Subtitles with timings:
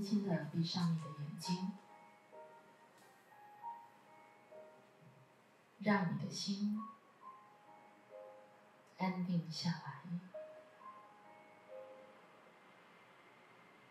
[0.00, 1.72] 轻轻的闭上你的眼睛，
[5.80, 6.80] 让你的心
[8.96, 10.00] 安定下来。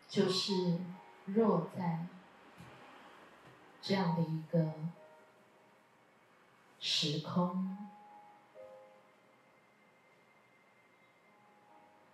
[0.08, 0.80] 就是
[1.26, 2.04] 若在
[3.80, 4.74] 这样的一个
[6.80, 7.78] 时空，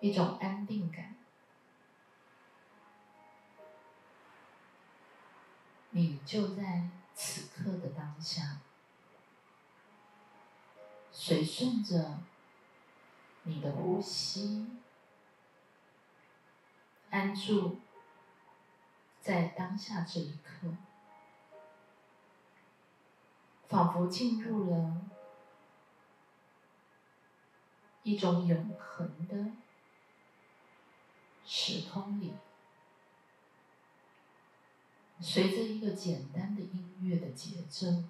[0.00, 1.15] 一种安定感。
[5.96, 8.60] 你就在此刻的当下，
[11.10, 12.18] 随顺着
[13.45, 14.66] 你的呼吸，
[17.09, 17.78] 安住
[19.23, 20.77] 在当下这一刻，
[23.66, 25.01] 仿佛进入了
[28.02, 29.52] 一种永恒的
[31.46, 32.35] 时空里。
[35.18, 38.04] 随着一个简单的音乐的节奏，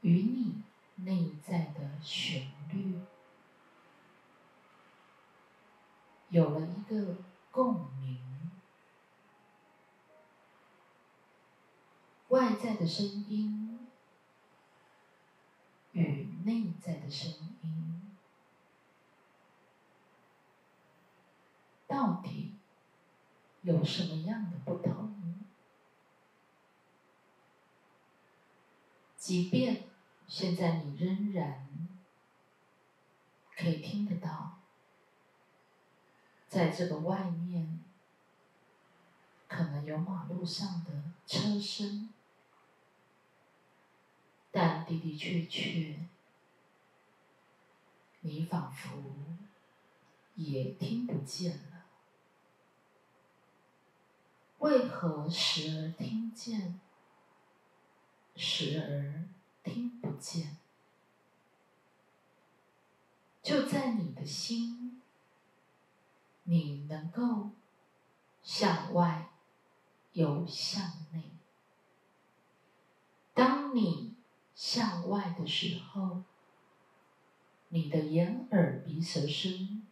[0.00, 0.62] 与你
[0.96, 2.98] 内在的旋律
[6.30, 7.16] 有了一个
[7.50, 8.50] 共鸣，
[12.28, 13.86] 外在的声音
[15.92, 17.30] 与内在的声
[17.62, 18.02] 音
[21.86, 22.52] 到底。
[23.66, 24.93] 有什么样的不同？
[29.24, 29.82] 即便
[30.28, 31.88] 现在你仍然
[33.56, 34.58] 可以听得到，
[36.46, 37.80] 在这个外面
[39.48, 42.12] 可能有马路上的车声，
[44.52, 46.06] 但的的确确，
[48.20, 48.92] 你仿佛
[50.34, 51.86] 也听不见了。
[54.58, 56.78] 为何时而听见，
[58.36, 59.24] 时而
[59.62, 60.56] 听不见？
[63.42, 65.02] 就在你的心，
[66.44, 67.50] 你能够
[68.42, 69.28] 向外
[70.12, 71.30] 又向内。
[73.34, 74.14] 当你
[74.54, 76.22] 向外的时候，
[77.68, 79.86] 你的眼、耳、鼻、舌、身，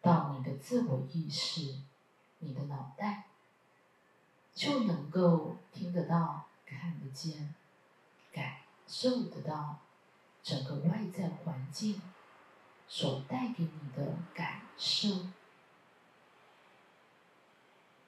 [0.00, 1.80] 到你的自我意识，
[2.40, 3.28] 你的脑袋。
[4.54, 7.54] 就能够听得到、看得见、
[8.32, 9.80] 感受得到
[10.42, 12.00] 整个外在环境
[12.88, 15.26] 所带给你的感受。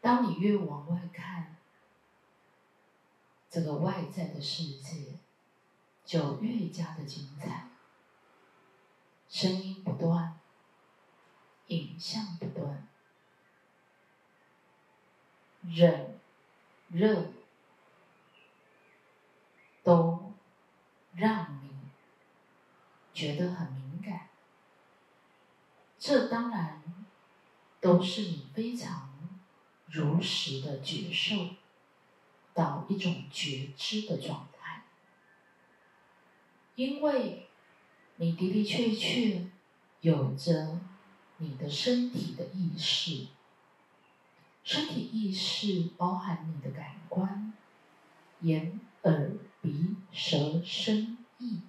[0.01, 1.57] 当你越往外看，
[3.51, 5.19] 这个外在的世界
[6.05, 7.69] 就越加的精彩。
[9.29, 10.39] 声音不断，
[11.67, 12.89] 影像不断，
[15.63, 16.15] 忍。
[16.91, 17.33] 热
[19.85, 20.33] 都
[21.15, 21.71] 让你
[23.13, 24.29] 觉得很敏感，
[25.99, 26.83] 这当然
[27.81, 29.11] 都是你非常
[29.87, 31.51] 如实的觉受
[32.55, 34.83] 到一种觉知的状态，
[36.75, 37.49] 因为
[38.17, 39.47] 你的的确确
[40.01, 40.81] 有着
[41.37, 43.29] 你的身体的意识。
[44.65, 47.53] 身体意识包含你的感官，
[48.41, 51.61] 眼、耳、鼻、舌、身、意，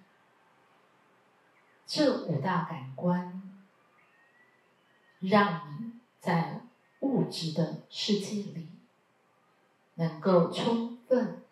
[1.85, 3.41] 这五大感官，
[5.19, 6.61] 让你在
[6.99, 8.69] 物质的世界里，
[9.95, 11.43] 能够充分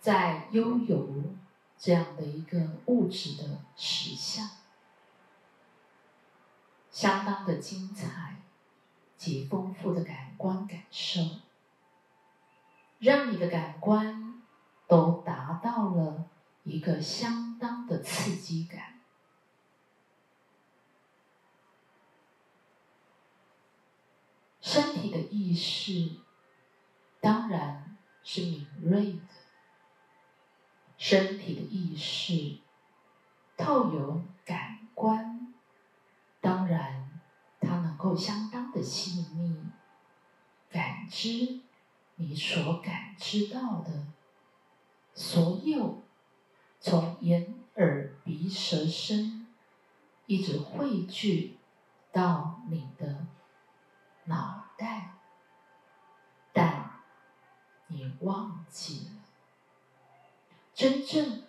[0.00, 1.08] 在拥有
[1.78, 4.48] 这样的一个物质的实相，
[6.90, 8.36] 相当的精彩。
[9.18, 11.22] 及丰富的感官感受，
[13.06, 14.42] 让你的感官
[14.88, 16.28] 都达到了
[16.64, 19.00] 一个相当的刺激感。
[24.60, 26.16] 身体的意识
[27.20, 29.20] 当然是敏锐的，
[30.98, 32.58] 身体的意识
[33.56, 35.54] 透有感官，
[36.40, 37.04] 当然。
[37.58, 39.64] 它能够相当的细腻，
[40.70, 41.62] 感知
[42.16, 44.06] 你所感知到的
[45.14, 46.02] 所有，
[46.80, 49.46] 从眼、耳、鼻、舌、身，
[50.26, 51.58] 一直汇聚
[52.12, 53.26] 到你的
[54.24, 55.14] 脑袋，
[56.52, 57.02] 但
[57.88, 59.22] 你忘记了，
[60.74, 61.44] 真正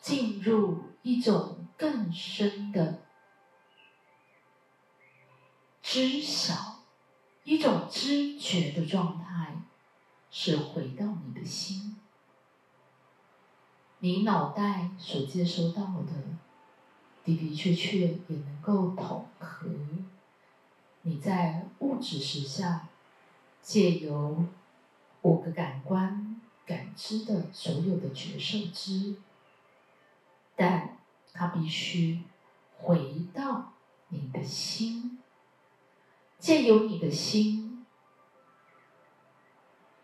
[0.00, 3.00] 进入一种更深的。
[5.80, 6.54] 知晓，
[7.44, 9.31] 一种知觉的状态，
[10.32, 11.96] 是回到你的心。
[13.98, 16.12] 你脑袋所接收到的，
[17.22, 19.68] 的的确确也能够统合。
[21.02, 22.88] 你在物质实相
[23.60, 24.44] 借由
[25.20, 29.16] 五个感官感知的所有的觉受知，
[30.56, 30.96] 但
[31.32, 32.22] 它必须
[32.78, 33.74] 回到
[34.08, 35.18] 你的心，
[36.38, 37.71] 借由你的心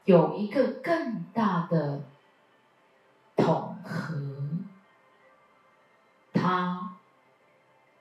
[0.08, 2.02] 有一个更大的。
[3.36, 4.20] 统合，
[6.32, 6.96] 它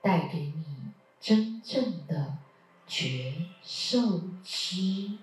[0.02, 2.38] 带给你真正的
[2.86, 5.18] 觉受知，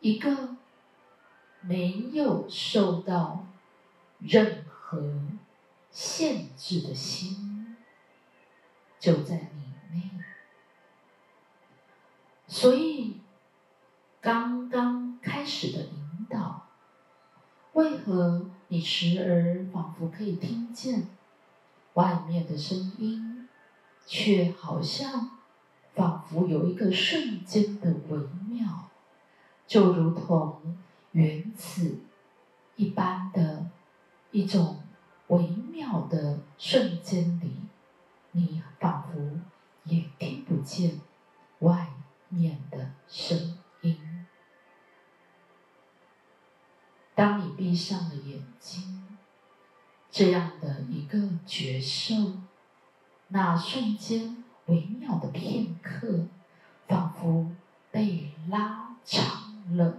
[0.00, 0.56] 一个
[1.60, 3.46] 没有受到
[4.18, 5.00] 任何
[5.90, 7.76] 限制的心，
[8.98, 10.10] 就在你内。
[12.48, 12.93] 所以，
[17.74, 21.08] 为何你时而仿佛可以听见
[21.94, 23.48] 外面的声音，
[24.06, 25.30] 却好像
[25.94, 28.18] 仿佛有一个瞬间的微
[28.48, 28.90] 妙，
[29.66, 30.76] 就如同
[31.12, 31.98] 原子
[32.76, 33.66] 一般的
[34.30, 34.80] 一种
[35.28, 37.56] 微妙的瞬间里，
[38.32, 38.62] 你
[51.46, 52.14] 觉受，
[53.28, 56.26] 那瞬间微妙的片刻，
[56.86, 57.50] 仿佛
[57.90, 59.98] 被拉长了。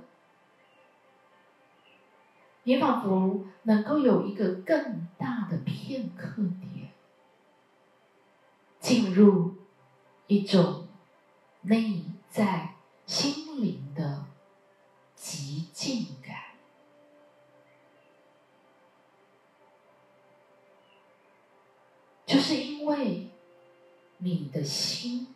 [2.64, 6.92] 你仿佛能够有一个更大的片刻点，
[8.80, 9.56] 进入
[10.26, 10.88] 一种
[11.62, 12.76] 内在
[13.06, 14.26] 心灵的
[15.16, 16.45] 极静感。
[22.26, 23.30] 就是因为
[24.18, 25.28] 你的心，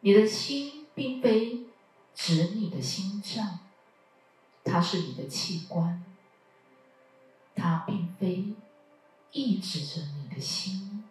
[0.00, 1.64] 你的心并非
[2.14, 3.58] 指你的心脏，
[4.64, 6.02] 它是你的器官，
[7.54, 8.54] 它并非
[9.32, 11.04] 抑制着你的心，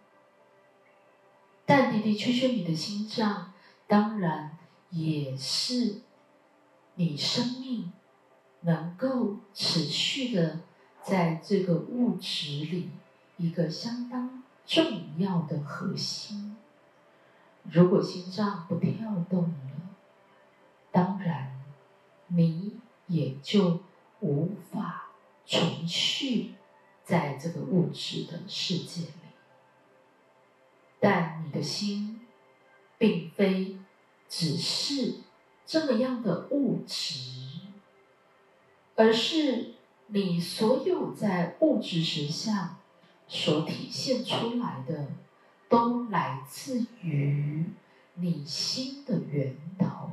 [1.66, 3.54] 但的的确确，你的心脏
[3.86, 4.58] 当然
[4.90, 6.02] 也是
[6.96, 7.92] 你生命
[8.62, 10.62] 能够持续的
[11.04, 12.90] 在这个物质里。
[13.38, 16.56] 一个相当重要的核心。
[17.64, 19.96] 如果心脏不跳动了，
[20.92, 21.60] 当然
[22.28, 23.82] 你也就
[24.20, 25.12] 无法
[25.46, 26.56] 存续
[27.04, 29.14] 在这个物质的世界里。
[31.00, 32.22] 但你的心，
[32.98, 33.78] 并非
[34.30, 35.16] 只是
[35.66, 37.60] 这么样的物质，
[38.96, 39.74] 而是
[40.08, 42.78] 你所有在物质实相。
[43.36, 45.08] 所体现出来的，
[45.68, 47.66] 都来自于
[48.14, 50.12] 你心的源头。